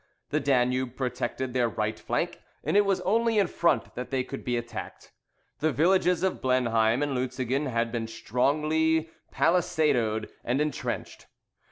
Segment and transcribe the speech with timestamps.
[0.31, 4.43] The Danube protected their right flank; and it was only in front that they could
[4.43, 5.11] be attacked.
[5.59, 11.27] The villages of Blenheim and Lutzingen had been strongly palisadoed and entrenched.